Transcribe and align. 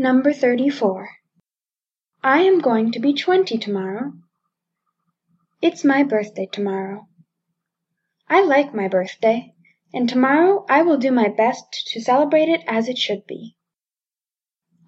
Number 0.00 0.32
thirty-four. 0.32 1.10
I 2.22 2.40
am 2.40 2.60
going 2.60 2.92
to 2.92 2.98
be 2.98 3.12
twenty 3.12 3.58
tomorrow. 3.58 4.14
It's 5.60 5.84
my 5.84 6.04
birthday 6.04 6.48
tomorrow. 6.50 7.06
I 8.26 8.42
like 8.42 8.74
my 8.74 8.88
birthday, 8.88 9.52
and 9.92 10.08
tomorrow 10.08 10.64
I 10.70 10.84
will 10.84 10.96
do 10.96 11.10
my 11.10 11.28
best 11.28 11.90
to 11.92 12.00
celebrate 12.00 12.48
it 12.48 12.62
as 12.66 12.88
it 12.88 12.96
should 12.96 13.26
be. 13.26 13.56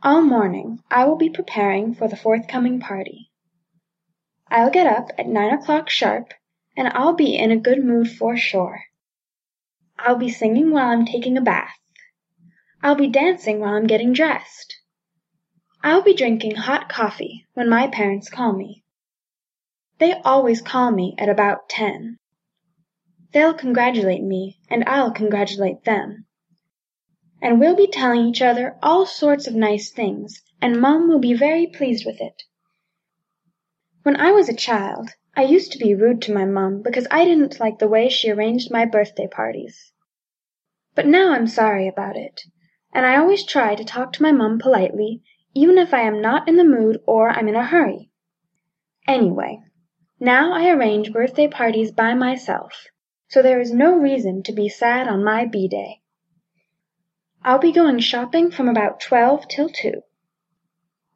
All 0.02 0.22
morning 0.22 0.78
I 0.90 1.04
will 1.04 1.18
be 1.18 1.28
preparing 1.28 1.94
for 1.94 2.08
the 2.08 2.16
forthcoming 2.16 2.80
party. 2.80 3.30
I'll 4.48 4.70
get 4.70 4.86
up 4.86 5.10
at 5.18 5.26
nine 5.26 5.52
o'clock 5.52 5.90
sharp, 5.90 6.32
and 6.74 6.88
I'll 6.88 7.12
be 7.12 7.36
in 7.36 7.50
a 7.50 7.58
good 7.58 7.84
mood 7.84 8.10
for 8.10 8.38
sure. 8.38 8.80
I'll 9.98 10.16
be 10.16 10.30
singing 10.30 10.70
while 10.70 10.88
I'm 10.88 11.04
taking 11.04 11.36
a 11.36 11.42
bath. 11.42 11.76
I'll 12.82 12.94
be 12.94 13.08
dancing 13.08 13.60
while 13.60 13.74
I'm 13.74 13.86
getting 13.86 14.14
dressed. 14.14 14.78
I'll 15.84 16.02
be 16.02 16.14
drinking 16.14 16.54
hot 16.54 16.88
coffee 16.88 17.44
when 17.54 17.68
my 17.68 17.88
parents 17.88 18.30
call 18.30 18.52
me. 18.52 18.84
They 19.98 20.14
always 20.24 20.60
call 20.60 20.92
me 20.92 21.16
at 21.18 21.28
about 21.28 21.68
ten. 21.68 22.18
They'll 23.32 23.54
congratulate 23.54 24.22
me 24.22 24.58
and 24.70 24.84
I'll 24.86 25.10
congratulate 25.10 25.84
them. 25.84 26.26
And 27.40 27.58
we'll 27.58 27.74
be 27.74 27.88
telling 27.88 28.26
each 28.26 28.40
other 28.42 28.76
all 28.82 29.06
sorts 29.06 29.48
of 29.48 29.54
nice 29.54 29.90
things 29.90 30.40
and 30.60 30.80
Mum 30.80 31.08
will 31.08 31.18
be 31.18 31.34
very 31.34 31.66
pleased 31.66 32.06
with 32.06 32.20
it. 32.20 32.44
When 34.04 34.16
I 34.16 34.30
was 34.30 34.48
a 34.48 34.54
child 34.54 35.10
I 35.34 35.42
used 35.42 35.72
to 35.72 35.78
be 35.78 35.94
rude 35.94 36.22
to 36.22 36.34
my 36.34 36.44
Mum 36.44 36.82
because 36.82 37.08
I 37.10 37.24
didn't 37.24 37.58
like 37.58 37.78
the 37.78 37.88
way 37.88 38.08
she 38.08 38.30
arranged 38.30 38.70
my 38.70 38.84
birthday 38.84 39.26
parties. 39.26 39.92
But 40.94 41.06
now 41.06 41.32
I'm 41.32 41.46
sorry 41.46 41.88
about 41.88 42.16
it, 42.16 42.42
and 42.92 43.06
I 43.06 43.16
always 43.16 43.44
try 43.44 43.74
to 43.74 43.84
talk 43.84 44.12
to 44.12 44.22
my 44.22 44.30
Mum 44.30 44.58
politely 44.58 45.22
even 45.54 45.78
if 45.78 45.92
I 45.92 46.00
am 46.02 46.20
not 46.20 46.48
in 46.48 46.56
the 46.56 46.64
mood 46.64 46.98
or 47.06 47.30
I'm 47.30 47.48
in 47.48 47.56
a 47.56 47.66
hurry. 47.66 48.10
Anyway, 49.06 49.60
now 50.20 50.52
I 50.52 50.70
arrange 50.70 51.12
birthday 51.12 51.48
parties 51.48 51.90
by 51.90 52.14
myself, 52.14 52.86
so 53.28 53.42
there 53.42 53.60
is 53.60 53.72
no 53.72 53.96
reason 53.96 54.42
to 54.44 54.52
be 54.52 54.68
sad 54.68 55.08
on 55.08 55.24
my 55.24 55.46
B 55.46 55.68
day. 55.68 56.00
I'll 57.42 57.58
be 57.58 57.72
going 57.72 57.98
shopping 57.98 58.52
from 58.52 58.68
about 58.68 59.00
twelve 59.00 59.48
till 59.48 59.68
two. 59.68 60.02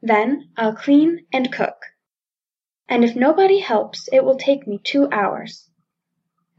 Then 0.02 0.50
I'll 0.56 0.74
clean 0.74 1.26
and 1.32 1.52
cook. 1.52 1.76
And 2.88 3.04
if 3.04 3.14
nobody 3.14 3.60
helps 3.60 4.08
it 4.12 4.24
will 4.24 4.36
take 4.36 4.66
me 4.66 4.80
two 4.82 5.08
hours. 5.12 5.70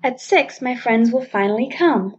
At 0.01 0.21
six 0.21 0.61
my 0.61 0.75
friends 0.75 1.11
will 1.11 1.25
finally 1.25 1.69
come. 1.69 2.15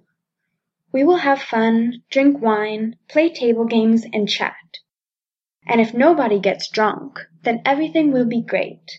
We 0.93 1.05
will 1.05 1.17
have 1.17 1.41
fun, 1.41 2.03
drink 2.11 2.41
wine, 2.41 2.97
play 3.09 3.31
table 3.31 3.65
games, 3.65 4.05
and 4.13 4.29
chat. 4.29 4.55
And 5.69 5.81
if 5.81 5.93
nobody 5.93 6.41
gets 6.41 6.71
drunk, 6.71 7.21
then 7.43 7.61
everything 7.65 8.11
will 8.11 8.25
be 8.25 8.41
great. 8.41 8.99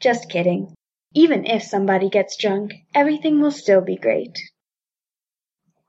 Just 0.00 0.30
kidding. 0.30 0.74
Even 1.14 1.44
if 1.44 1.62
somebody 1.62 2.08
gets 2.08 2.36
drunk, 2.36 2.72
everything 2.94 3.40
will 3.40 3.50
still 3.50 3.82
be 3.82 3.96
great. 3.96 4.38